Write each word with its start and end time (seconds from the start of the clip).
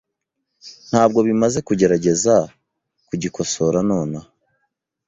Ntabwo 0.89 1.19
bimaze 1.27 1.59
kugerageza 1.67 2.33
kugikosora 3.07 3.77
nonaha. 3.87 4.29